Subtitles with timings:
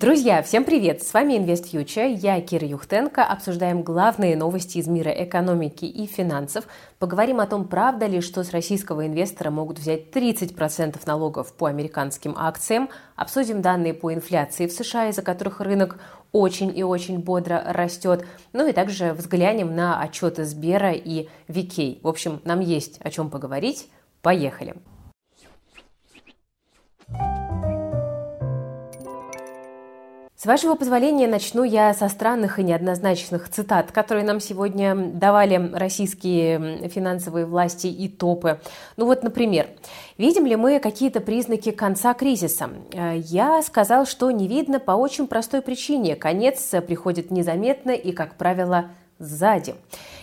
[0.00, 1.02] Друзья, всем привет!
[1.02, 3.24] С вами Invest Future, я Кира Юхтенко.
[3.24, 6.68] Обсуждаем главные новости из мира экономики и финансов.
[7.00, 12.36] Поговорим о том, правда ли, что с российского инвестора могут взять 30% налогов по американским
[12.36, 12.90] акциям.
[13.16, 15.98] Обсудим данные по инфляции в США, из-за которых рынок
[16.30, 18.24] очень и очень бодро растет.
[18.52, 21.98] Ну и также взглянем на отчеты Сбера и Викей.
[22.04, 23.90] В общем, нам есть о чем поговорить.
[24.22, 24.76] Поехали!
[30.40, 36.88] С вашего позволения начну я со странных и неоднозначных цитат, которые нам сегодня давали российские
[36.90, 38.60] финансовые власти и топы.
[38.96, 39.66] Ну вот, например,
[40.16, 42.70] видим ли мы какие-то признаки конца кризиса?
[42.92, 46.14] Э, я сказал, что не видно по очень простой причине.
[46.14, 49.74] Конец приходит незаметно и, как правило, сзади.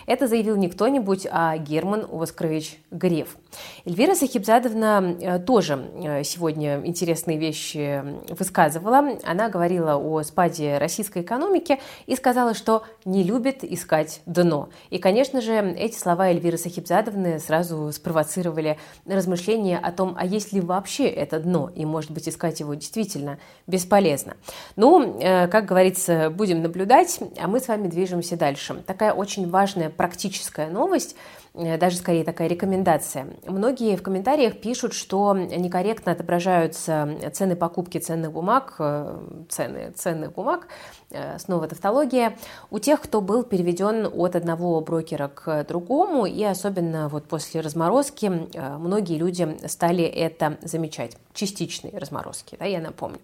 [0.06, 3.36] Это заявил не кто-нибудь, а Герман Оскарович Греф.
[3.84, 9.18] Эльвира Сахибзадовна э, тоже э, сегодня интересные вещи высказывала.
[9.24, 14.68] Она говорила о спаде российской экономики и сказала, что не любит искать дно.
[14.90, 20.60] И, конечно же, эти слова Эльвиры Сахибзадовны сразу спровоцировали размышления о том, а есть ли
[20.60, 24.36] вообще это дно, и, может быть, искать его действительно бесполезно.
[24.76, 28.82] Ну, э, как говорится, будем наблюдать, а мы с вами движемся дальше.
[28.86, 31.16] Такая очень важная практическая новость,
[31.54, 33.26] э, даже скорее такая рекомендация.
[33.46, 40.68] Многие в комментариях пишут, что некорректно отображаются цены покупки ценных бумаг, э, цены ценных бумаг,
[41.10, 42.36] э, снова тавтология,
[42.70, 48.48] у тех, кто был переведен от одного брокера к другому, и особенно вот после разморозки
[48.78, 51.16] многие люди стали это замечать.
[51.32, 53.18] Частичные разморозки, да, я напомню.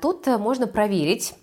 [0.00, 1.34] Тут можно проверить,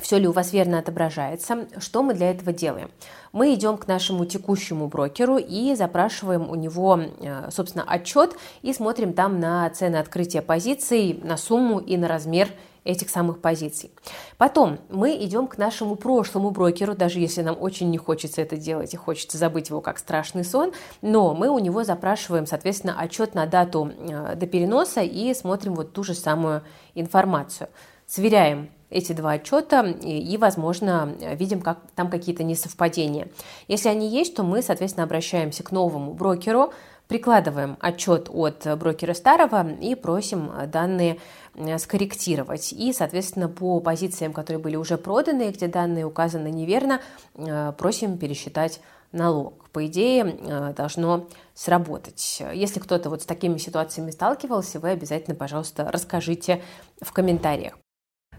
[0.00, 1.68] все ли у вас верно отображается.
[1.78, 2.90] Что мы для этого делаем?
[3.32, 9.12] Мы идем к нашему текущему брокеру и запрашиваем у него, э, собственно, отчет и смотрим
[9.12, 12.48] там на цены открытия позиций, на сумму и на размер
[12.84, 13.90] этих самых позиций.
[14.38, 18.94] Потом мы идем к нашему прошлому брокеру, даже если нам очень не хочется это делать
[18.94, 23.44] и хочется забыть его как страшный сон, но мы у него запрашиваем, соответственно, отчет на
[23.46, 26.62] дату э, до переноса и смотрим вот ту же самую
[26.94, 27.68] информацию.
[28.06, 33.28] Сверяем эти два отчета и, возможно, видим, как там какие-то несовпадения.
[33.66, 36.72] Если они есть, то мы, соответственно, обращаемся к новому брокеру,
[37.08, 41.18] прикладываем отчет от брокера старого и просим данные
[41.54, 42.72] э, скорректировать.
[42.72, 47.00] И, соответственно, по позициям, которые были уже проданы, где данные указаны неверно,
[47.34, 49.70] э, просим пересчитать налог.
[49.70, 52.42] По идее, э, должно сработать.
[52.54, 56.62] Если кто-то вот с такими ситуациями сталкивался, вы обязательно, пожалуйста, расскажите
[57.00, 57.74] в комментариях.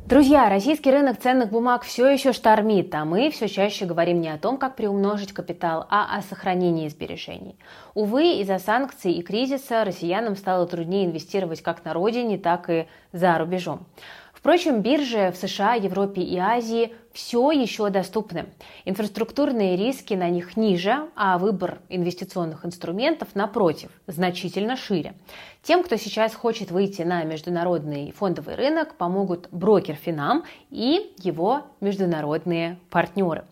[0.05, 4.39] Друзья, российский рынок ценных бумаг все еще штормит, а мы все чаще говорим не о
[4.39, 7.55] том, как приумножить капитал, а о сохранении сбережений.
[7.93, 13.37] Увы, из-за санкций и кризиса россиянам стало труднее инвестировать как на родине, так и за
[13.37, 13.85] рубежом.
[14.33, 18.45] Впрочем, биржи в США, Европе и Азии все еще доступны.
[18.85, 25.13] Инфраструктурные риски на них ниже, а выбор инвестиционных инструментов, напротив, значительно шире.
[25.61, 32.77] Тем, кто сейчас хочет выйти на международный фондовый рынок, помогут брокер Финам и его международные
[32.89, 33.43] партнеры.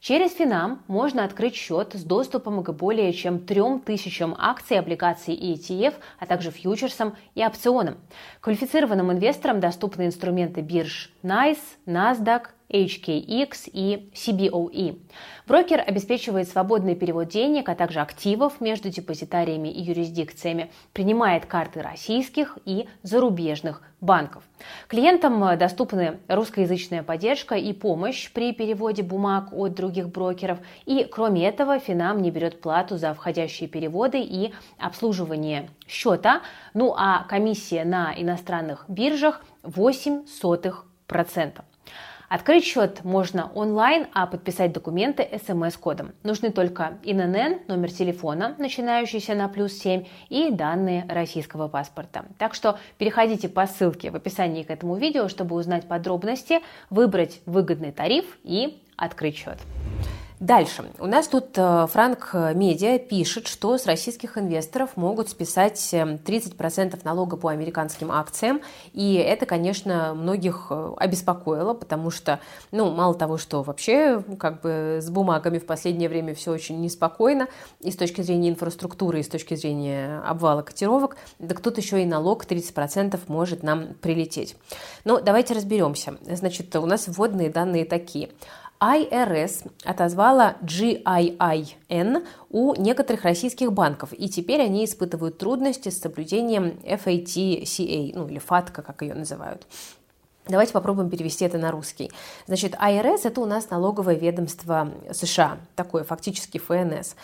[0.00, 5.94] Через Финам можно открыть счет с доступом к более чем 3000 акций, облигаций и ETF,
[6.20, 7.96] а также фьючерсам и опционам.
[8.40, 15.00] Квалифицированным инвесторам доступны инструменты бирж NICE, NASDAQ, HKX и CBOE.
[15.48, 22.58] Брокер обеспечивает свободный перевод денег, а также активов между депозитариями и юрисдикциями, принимает карты российских
[22.64, 24.44] и зарубежных банков.
[24.86, 30.60] Клиентам доступны русскоязычная поддержка и помощь при переводе бумаг от других брокеров.
[30.84, 36.42] И кроме этого, Финам не берет плату за входящие переводы и обслуживание счета.
[36.72, 40.86] Ну а комиссия на иностранных биржах 8 сотых.
[42.28, 46.12] Открыть счет можно онлайн, а подписать документы смс-кодом.
[46.24, 52.24] Нужны только ИНН, номер телефона, начинающийся на плюс 7, и данные российского паспорта.
[52.38, 56.60] Так что переходите по ссылке в описании к этому видео, чтобы узнать подробности,
[56.90, 59.58] выбрать выгодный тариф и открыть счет.
[60.40, 60.84] Дальше.
[60.98, 67.00] У нас тут э, Франк Медиа пишет, что с российских инвесторов могут списать 30% эм,
[67.04, 68.60] налога по американским акциям.
[68.92, 72.38] И это, конечно, многих э, обеспокоило, потому что,
[72.70, 77.48] ну, мало того, что вообще как бы с бумагами в последнее время все очень неспокойно
[77.80, 82.04] и с точки зрения инфраструктуры, и с точки зрения обвала котировок, так тут еще и
[82.04, 84.54] налог 30% может нам прилететь.
[85.06, 86.18] Но давайте разберемся.
[86.20, 88.28] Значит, у нас вводные данные такие–
[88.80, 98.12] IRS отозвала GIIN у некоторых российских банков, и теперь они испытывают трудности с соблюдением FATCA,
[98.14, 99.66] ну или FATCA, как ее называют.
[100.48, 102.12] Давайте попробуем перевести это на русский.
[102.46, 107.16] Значит, IRS– это у нас налоговое ведомство США, такое фактически ФНС.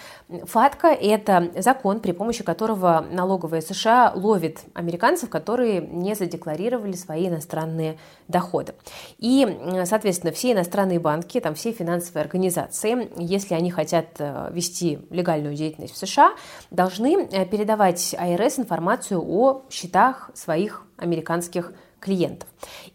[0.45, 7.97] ФАТКА– это закон, при помощи которого налоговая США ловит американцев, которые не задекларировали свои иностранные
[8.27, 8.75] доходы.
[9.19, 9.47] И,
[9.85, 15.95] соответственно, все иностранные банки, там все финансовые организации, если они хотят э, вести легальную деятельность
[15.95, 16.33] в США,
[16.73, 22.49] должны э, передавать IRS информацию о счетах своих американских клиентов.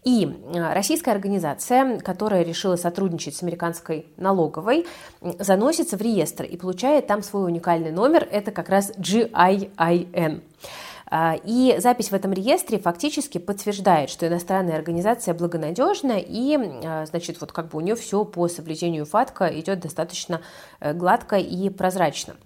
[0.04, 4.86] И э, российская организация, которая решила сотрудничать с американской налоговой,
[5.38, 10.42] заносится в реестр и получает там свой уникальный номер, это как раз GIIN.
[11.10, 17.40] А, и запись в этом реестре фактически подтверждает, что иностранная организация благонадежна, и, а, значит,
[17.40, 20.42] вот как бы у нее все по соблюдению ФАТКа идет достаточно
[20.80, 22.36] э, гладко и прозрачно.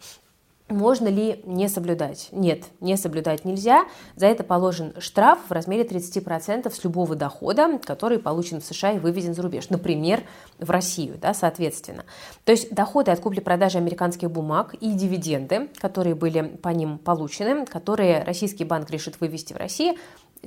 [0.68, 2.28] Можно ли не соблюдать?
[2.32, 3.84] Нет, не соблюдать нельзя.
[4.16, 8.98] За это положен штраф в размере 30% с любого дохода, который получен в США и
[8.98, 9.68] вывезен за рубеж.
[9.68, 10.22] Например,
[10.58, 12.04] в Россию, да, соответственно.
[12.44, 18.22] То есть доходы от купли-продажи американских бумаг и дивиденды, которые были по ним получены, которые
[18.22, 19.96] российский банк решит вывести в Россию,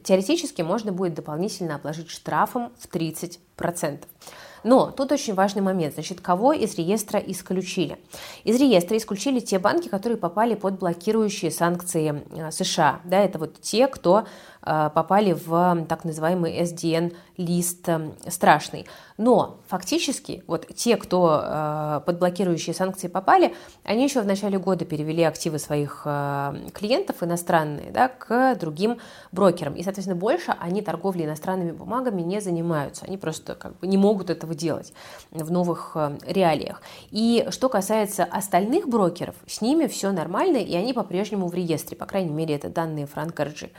[0.02, 4.00] теоретически можно будет дополнительно обложить штрафом в 30%.
[4.66, 5.94] Но тут очень важный момент.
[5.94, 8.00] Значит, кого из реестра исключили?
[8.44, 13.00] Из реестра исключили те банки, которые попали под блокирующие санкции э, США.
[13.04, 14.26] Да, это вот те, кто
[14.66, 18.88] Э, попали в так называемый SDN-лист э, страшный.
[19.18, 24.86] Но фактически вот те, кто э, под блокирующие санкции попали, они еще в начале года
[24.86, 26.04] перевели активы своих
[26.74, 29.00] клиентов иностранные да, к другим
[29.32, 29.76] брокерам.
[29.76, 33.06] И, соответственно, больше они торговлей иностранными бумагами не занимаются.
[33.06, 34.94] Они просто как бы не могут этого делать
[35.32, 35.96] в новых
[36.26, 36.82] реалиях.
[37.12, 41.96] И что касается остальных брокеров, с ними все нормально, и они по-прежнему в реестре.
[41.98, 43.70] По крайней мере, это данные Франк Арджи.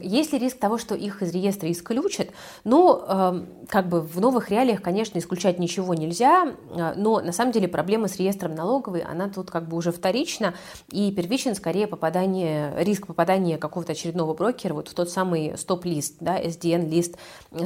[0.00, 2.28] Есть ли риск того, что их из реестра исключат?
[2.64, 7.52] Ну, эм, как бы в новых реалиях, конечно, исключать ничего нельзя, э, но на самом
[7.52, 10.54] деле проблема с реестром налоговой, она тут как бы уже вторична,
[10.90, 16.40] и первичен скорее попадание, риск попадания какого-то очередного брокера вот в тот самый стоп-лист, да,
[16.40, 17.16] SDN-лист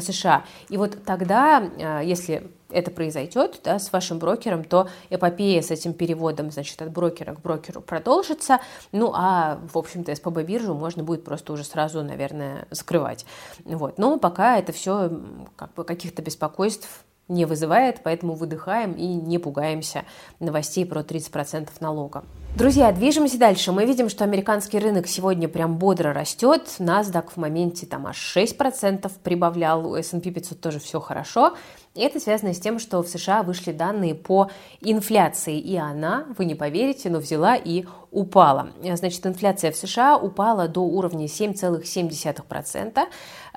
[0.01, 0.45] США.
[0.69, 5.93] И вот тогда, э, если это произойдет да, с вашим брокером, то эпопея с этим
[5.95, 8.61] переводом, значит, от брокера к брокеру продолжится.
[8.93, 13.25] Ну, а, в общем-то, СПБ биржу можно будет просто уже сразу, наверное, закрывать.
[13.65, 13.99] Вот.
[13.99, 15.11] Но пока это все
[15.57, 20.05] как бы каких-то беспокойств не вызывает, поэтому выдыхаем и не пугаемся
[20.41, 22.25] новостей про 30% налога.
[22.57, 23.71] Друзья, движемся дальше.
[23.71, 26.63] Мы видим, что американский рынок сегодня прям бодро растет.
[26.79, 31.55] NASDAQ в моменте там аж 6% прибавлял, у S&P 500 тоже все хорошо.
[31.95, 36.45] И это связано с тем, что в США вышли данные по инфляции, и она, вы
[36.45, 38.71] не поверите, но взяла и упала.
[38.95, 43.07] Значит, инфляция в США упала до уровня 7,7%, а,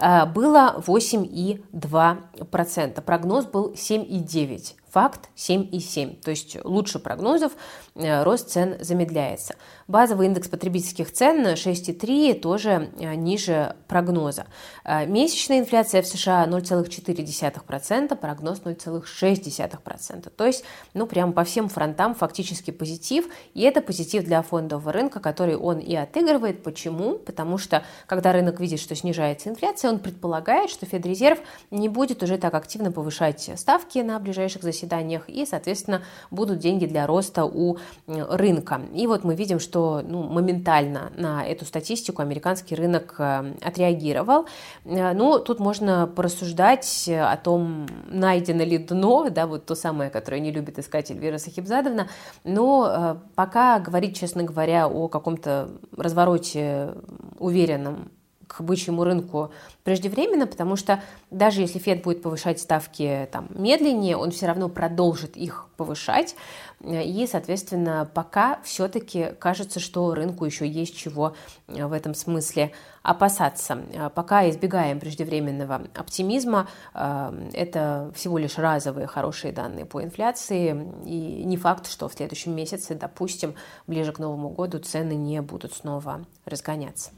[0.01, 4.73] было 8,2%, прогноз был 7,9%.
[4.91, 7.53] Факт 7,7, то есть лучше прогнозов,
[7.95, 9.55] э, рост цен замедляется.
[9.87, 14.47] Базовый индекс потребительских цен 6,3 тоже э, ниже прогноза.
[14.83, 20.29] Э, месячная инфляция в США 0,4%, прогноз 0,6%.
[20.29, 23.29] То есть, ну, прям по всем фронтам фактически позитив.
[23.53, 26.63] И это позитив для фондового рынка, который он и отыгрывает.
[26.63, 27.17] Почему?
[27.17, 31.39] Потому что, когда рынок видит, что снижается инфляция, он предполагает, что Федрезерв
[31.69, 36.85] не будет уже так активно повышать ставки на ближайших заседаниях заседаниях, и, соответственно, будут деньги
[36.85, 38.81] для роста у рынка.
[38.93, 44.45] И вот мы видим, что ну, моментально на эту статистику американский рынок э, отреагировал.
[44.85, 50.39] Э, ну, тут можно порассуждать о том, найдено ли дно, да, вот то самое, которое
[50.39, 52.07] не любит искать Эльвира Сахибзадовна,
[52.43, 56.93] но э, пока говорить, честно говоря, о каком-то развороте
[57.39, 58.11] уверенном
[58.51, 59.51] к бычьему рынку
[59.83, 65.37] преждевременно, потому что даже если Фед будет повышать ставки там, медленнее, он все равно продолжит
[65.37, 66.35] их повышать.
[66.83, 71.35] И, соответственно, пока все-таки кажется, что рынку еще есть чего
[71.67, 72.71] в этом смысле
[73.03, 73.79] опасаться.
[74.13, 81.57] Пока избегаем преждевременного оптимизма, э, это всего лишь разовые хорошие данные по инфляции, и не
[81.57, 83.55] факт, что в следующем месяце, допустим,
[83.87, 87.09] ближе к Новому году цены не будут снова разгоняться.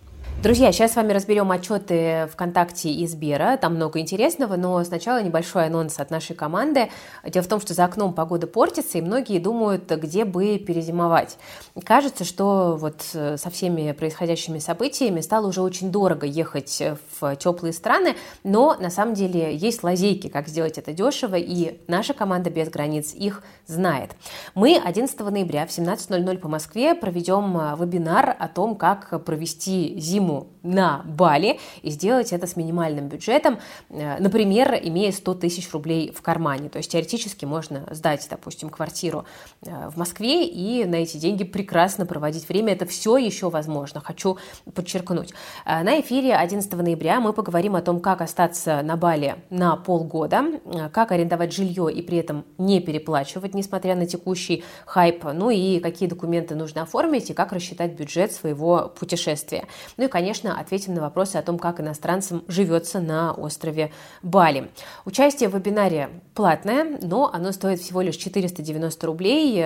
[0.44, 3.56] Друзья, сейчас с вами разберем отчеты ВКонтакте и Сбера.
[3.56, 6.90] Там много интересного, но сначала небольшой анонс от нашей команды.
[7.24, 11.38] Дело в том, что за окном погода портится, и многие думают, где бы перезимовать.
[11.86, 16.84] Кажется, что вот э, со всеми происходящими событиями стало уже очень дорого ехать
[17.22, 22.14] в теплые страны, но на самом деле есть лазейки, как сделать это дешево, и наша
[22.14, 24.12] команда без границ их знает.
[24.56, 30.13] Мы 11 ноября в 17.00 по Москве проведем э, вебинар о том, как провести зиму
[30.14, 36.14] зиму на Бали и сделать это с минимальным бюджетом, э, например, имея 100 тысяч рублей
[36.16, 36.70] в кармане.
[36.70, 39.26] То есть теоретически можно сдать, допустим, квартиру
[39.66, 42.74] э, в Москве и на эти деньги прекрасно проводить время.
[42.74, 44.38] Это все еще возможно, хочу
[44.74, 45.34] подчеркнуть.
[45.66, 50.44] Э, на эфире 11 ноября мы поговорим о том, как остаться на Бали на полгода,
[50.92, 56.08] как арендовать жилье и при этом не переплачивать, несмотря на текущий хайп, ну и какие
[56.08, 59.66] документы нужно оформить и как рассчитать бюджет своего путешествия.
[60.04, 63.92] И, конечно, ответим на вопросы о том, как иностранцам живется на острове
[64.22, 64.72] Бали.
[65.06, 69.66] Участие в вебинаре платное, но оно стоит всего лишь 490 рублей.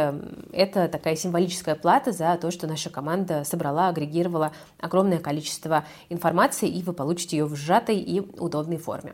[0.52, 6.84] Это такая символическая плата за то, что наша команда собрала, агрегировала огромное количество информации, и
[6.84, 9.14] вы получите ее в сжатой и удобной форме.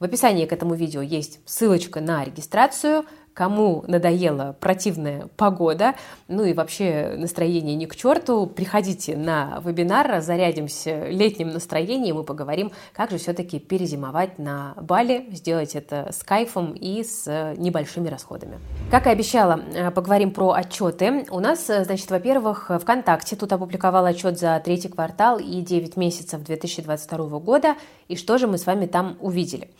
[0.00, 5.94] В описании к этому видео есть ссылочка на регистрацию– Кому надоела противная погода,
[6.28, 12.72] ну и вообще настроение не к черту, приходите на вебинар, зарядимся летним настроением и поговорим,
[12.92, 18.58] как же все-таки перезимовать на Бали, сделать это с кайфом и с небольшими расходами.
[18.90, 21.24] Как и обещала, э, поговорим про отчеты.
[21.30, 26.42] У нас, э, значит, во-первых, ВКонтакте тут опубликовал отчет за третий квартал и 9 месяцев
[26.42, 27.76] 2022 года.
[28.08, 29.70] И что же мы с вами там увидели?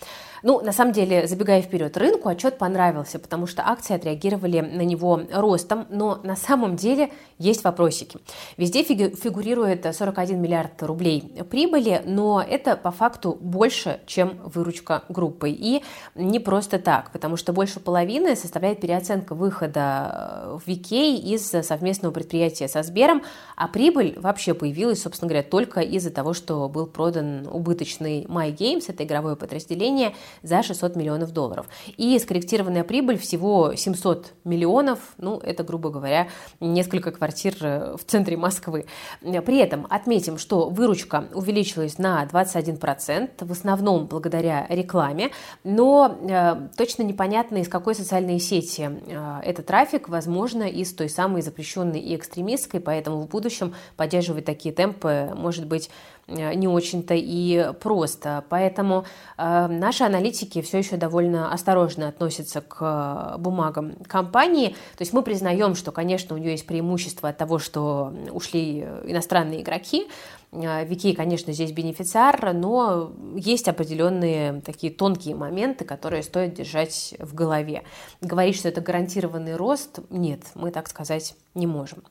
[0.43, 5.21] Ну, на самом деле, забегая вперед, рынку отчет понравился, потому что акции отреагировали на него
[5.33, 8.19] ростом, но на самом деле есть вопросики.
[8.57, 11.21] Везде фигурирует 41 миллиард рублей
[11.51, 15.51] прибыли, но это по факту больше, чем выручка группы.
[15.51, 15.83] И
[16.15, 22.69] не просто так, потому что больше половины составляет переоценка выхода в Викей из совместного предприятия
[22.69, 23.23] со Сбером,
[23.57, 29.05] а прибыль вообще появилась, собственно говоря, только из-за того, что был продан убыточный MyGames, это
[29.05, 31.67] игровое подразделение, за 600 миллионов долларов.
[31.97, 36.29] И скорректированная прибыль всего 700 миллионов, ну, это, грубо говоря,
[36.61, 38.87] несколько квартир э, в центре Москвы.
[39.21, 45.31] При этом отметим, что выручка увеличилась на 21%, в основном благодаря рекламе,
[45.65, 51.43] но э, точно непонятно, из какой социальной сети э, этот трафик, возможно, из той самой
[51.43, 55.91] запрещенной и экстремистской, поэтому в будущем поддерживать такие темпы может быть
[56.29, 58.45] не очень-то и просто.
[58.49, 59.05] Поэтому
[59.37, 64.71] э, наши аналитики все еще довольно осторожно относятся к э, бумагам компании.
[64.97, 69.63] То есть мы признаем, что, конечно, у нее есть преимущество от того, что ушли иностранные
[69.63, 70.09] игроки,
[70.53, 77.85] Вики, конечно, здесь бенефициар, но есть определенные такие тонкие моменты, которые стоит держать в голове.
[78.21, 82.03] Говорить, что это гарантированный рост, нет, мы так сказать не можем.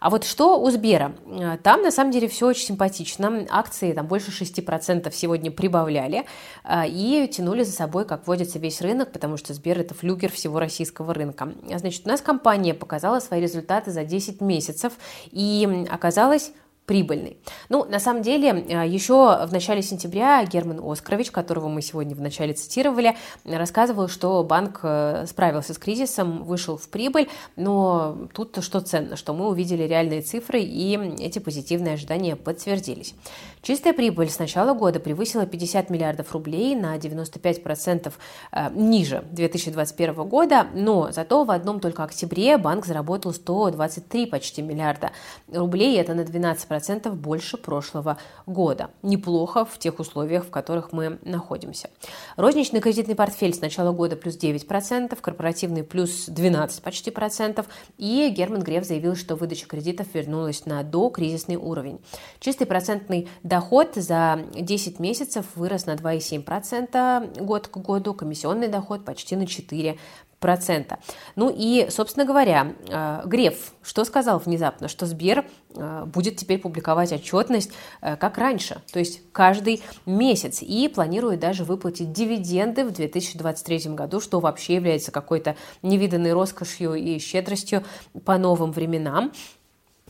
[0.00, 1.14] А вот что у Сбера?
[1.62, 3.46] Там на самом деле все очень симпатично.
[3.50, 6.24] Акции там больше 6% сегодня прибавляли
[6.64, 10.58] а, и тянули за собой, как водится, весь рынок, потому что Сбер это флюгер всего
[10.58, 11.52] российского рынка.
[11.76, 14.92] Значит, у нас компания показала свои результаты за 10 месяцев
[15.30, 16.52] и оказалась
[16.86, 17.36] прибыльный.
[17.68, 22.20] Ну, на самом деле, э, еще в начале сентября Герман Оскарович, которого мы сегодня в
[22.20, 28.80] начале цитировали, рассказывал, что банк э, справился с кризисом, вышел в прибыль, но тут что
[28.80, 33.14] ценно, что мы увидели реальные цифры, и эти позитивные ожидания подтвердились.
[33.62, 38.12] Чистая прибыль с начала года превысила 50 миллиардов рублей на 95%
[38.50, 45.12] э, ниже 2021 года, но зато в одном только октябре банк заработал 123 почти миллиарда
[45.46, 48.90] рублей, это на 12% больше прошлого года.
[49.02, 51.88] Неплохо в тех условиях, в которых мы находимся.
[52.36, 57.66] Розничный кредитный портфель с начала года плюс 9%, корпоративный плюс 12 почти процентов,
[57.96, 62.00] и Герман Греф заявил, что выдача кредитов вернулась на докризисный уровень.
[62.40, 69.36] Чистый процентный Доход за 10 месяцев вырос на 2,7% год к году, комиссионный доход почти
[69.36, 69.98] на 4%.
[70.40, 70.98] Процента.
[71.36, 74.88] Ну и, собственно говоря, э, Греф что сказал внезапно?
[74.88, 75.44] Что Сбер
[75.76, 81.62] э, будет теперь публиковать отчетность э, как раньше, то есть каждый месяц, и планирует даже
[81.62, 87.84] выплатить дивиденды в 2023 году, что вообще является какой-то невиданной роскошью и щедростью
[88.24, 89.30] по новым временам.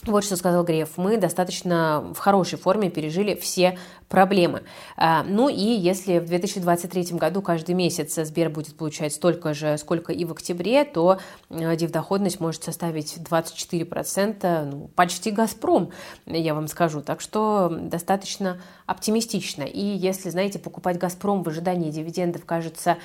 [0.05, 0.97] Вот что сказал Греф.
[0.97, 3.79] Мы достаточно в хорошей форме пережили все
[4.09, 4.65] проблемы.
[4.97, 10.13] А, ну и если в 2023 году каждый месяц Сбер будет получать столько же, сколько
[10.13, 15.93] и в октябре, то э, дивдоходность может составить 24%, ну, почти «Газпром»,
[16.27, 17.01] я вам скажу.
[17.01, 19.63] Так что достаточно оптимистично.
[19.63, 22.99] И если, знаете, покупать «Газпром» в ожидании дивидендов кажется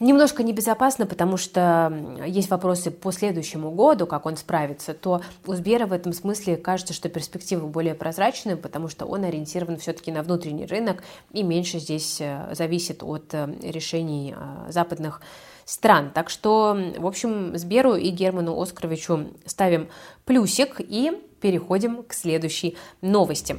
[0.00, 5.86] немножко небезопасно, потому что есть вопросы по следующему году, как он справится, то у Сбера
[5.86, 10.66] в этом смысле кажется, что перспективы более прозрачные, потому что он ориентирован все-таки на внутренний
[10.66, 15.20] рынок и меньше здесь э, зависит от э, решений э, западных
[15.66, 16.10] стран.
[16.12, 19.88] Так что, в общем, Сберу и Герману Оскаровичу ставим
[20.24, 23.56] плюсик и переходим к следующей новости.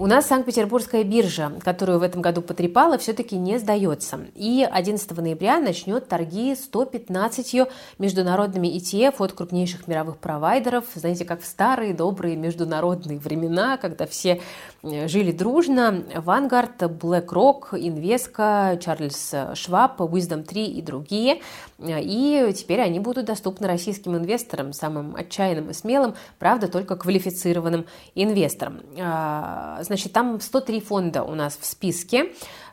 [0.00, 4.20] У нас Санкт-Петербургская биржа, которую в этом году потрепала, все-таки не сдается.
[4.34, 7.68] И 11 ноября начнет торги 115
[7.98, 10.86] международными ETF от крупнейших мировых провайдеров.
[10.94, 14.40] Знаете, как в старые добрые международные времена, когда все
[14.82, 16.04] жили дружно.
[16.14, 21.40] Vanguard, BlackRock, Invesco, Charles Schwab, Wisdom 3 и другие.
[21.78, 28.80] И теперь они будут доступны российским инвесторам, самым отчаянным и смелым, правда, только квалифицированным инвесторам
[28.98, 32.32] а, Значит, там 103 фонда у нас в списке.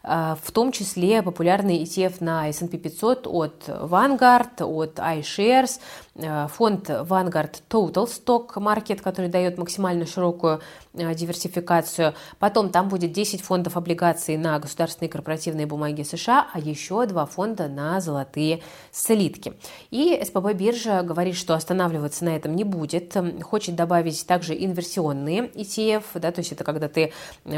[0.09, 5.81] А, в том числе популярный ETF на S&P 500 от Vanguard, от iShares,
[6.15, 10.61] а, фонд Vanguard Total Stock Market, который дает максимально широкую
[10.93, 12.13] а, диверсификацию.
[12.39, 17.67] Потом там будет 10 фондов облигаций на государственные корпоративные бумаги США, а еще два фонда
[17.67, 18.61] на золотые
[18.91, 19.55] слитки.
[19.91, 26.03] И СПБ биржа говорит, что останавливаться на этом не будет, хочет добавить также инверсионные ETF,
[26.15, 27.11] да, то есть это когда ты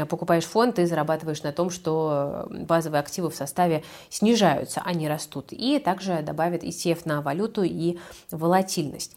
[0.08, 5.48] покупаешь фонд и зарабатываешь на том, что базовые активы в составе снижаются, а не растут.
[5.50, 7.98] И также добавит ETF на валюту и
[8.30, 9.16] волатильность.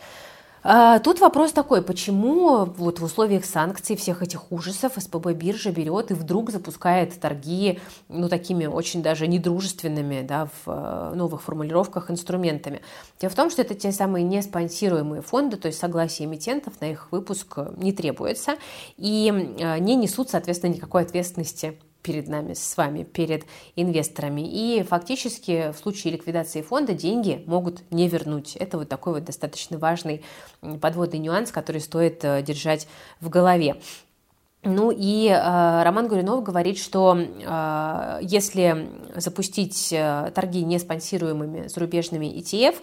[0.66, 6.12] А, тут вопрос такой, почему вот в условиях санкций, всех этих ужасов СПБ биржа берет
[6.12, 12.82] и вдруг запускает торги, ну, такими очень даже недружественными, да, в э, новых формулировках инструментами.
[13.20, 17.12] Дело в том, что это те самые неспонсируемые фонды, то есть согласие эмитентов на их
[17.12, 18.56] выпуск не требуется
[18.96, 23.46] и э, не несут, соответственно, никакой ответственности перед нами, с вами, перед
[23.76, 24.42] инвесторами.
[24.42, 28.56] И фактически в случае ликвидации фонда деньги могут не вернуть.
[28.58, 30.24] Это вот такой вот достаточно важный
[30.82, 32.88] подводный нюанс, который стоит э, держать
[33.20, 33.78] в голове.
[34.66, 42.28] Ну и э, Роман Гуринов говорит, что э, если запустить э, торги не спонсируемыми зарубежными
[42.28, 42.76] ETF,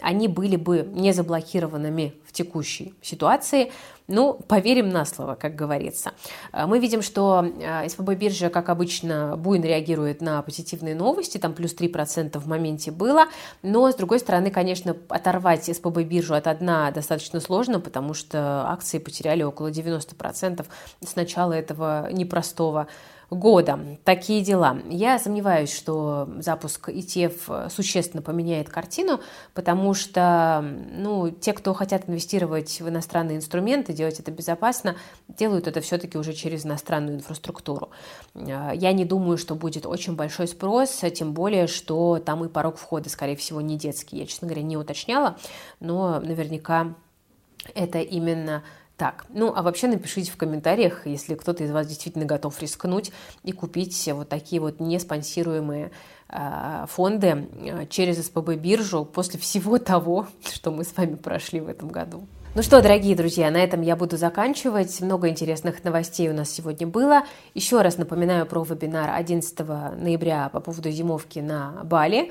[0.00, 3.72] они были бы не заблокированными в текущей ситуации.
[4.06, 6.12] Ну, поверим на слово, как говорится.
[6.52, 11.54] Э, мы видим, что э, СПБ биржа, как обычно, буйно реагирует на позитивные новости, там
[11.54, 13.26] плюс 3% в моменте было,
[13.62, 18.98] но, с другой стороны, конечно, оторвать СПБ биржу от дна достаточно сложно, потому что акции
[18.98, 20.66] потеряли около 90%
[21.02, 22.88] с начала этого непростого
[23.34, 23.78] года.
[24.04, 24.78] Такие дела.
[24.88, 29.20] Я сомневаюсь, что запуск ETF существенно поменяет картину,
[29.52, 30.64] потому что
[30.96, 34.96] ну, те, кто хотят инвестировать в иностранные инструменты, делать это безопасно,
[35.28, 37.90] делают это все-таки уже через иностранную инфраструктуру.
[38.34, 43.08] Я не думаю, что будет очень большой спрос, тем более, что там и порог входа,
[43.08, 44.18] скорее всего, не детский.
[44.18, 45.36] Я, честно говоря, не уточняла,
[45.80, 46.94] но наверняка
[47.74, 48.62] это именно
[48.96, 53.10] так, ну а вообще напишите в комментариях, если кто-то из вас действительно готов рискнуть
[53.42, 55.90] и купить вот такие вот неспонсируемые
[56.28, 57.48] э, фонды
[57.90, 62.28] через СПБ биржу после всего того, что мы с вами прошли в этом году.
[62.56, 65.00] Ну что, дорогие друзья, на этом я буду заканчивать.
[65.00, 67.24] Много интересных новостей у нас сегодня было.
[67.52, 69.58] Еще раз напоминаю про вебинар 11
[69.98, 72.30] ноября по поводу зимовки на Бали.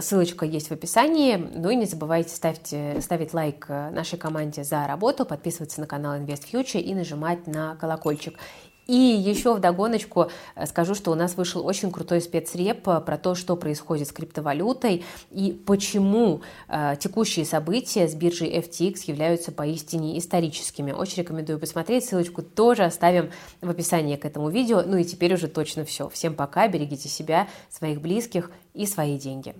[0.00, 1.34] Ссылочка есть в описании.
[1.34, 6.44] Ну и не забывайте ставить, ставить лайк нашей команде за работу, подписываться на канал Invest
[6.52, 8.38] Future и нажимать на колокольчик.
[8.86, 13.18] И еще в догоночку э, скажу, что у нас вышел очень крутой спецреп э, про
[13.18, 20.18] то, что происходит с криптовалютой и почему э, текущие события с биржей FTX являются поистине
[20.18, 20.92] историческими.
[20.92, 24.82] Очень рекомендую посмотреть, ссылочку тоже оставим в описании к этому видео.
[24.86, 26.08] Ну и теперь уже точно все.
[26.08, 29.54] Всем пока, берегите себя, своих близких и свои деньги.